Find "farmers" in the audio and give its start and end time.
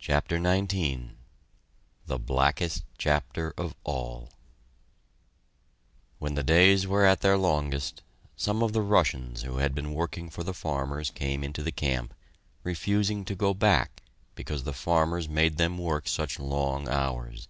10.52-11.10, 14.72-15.28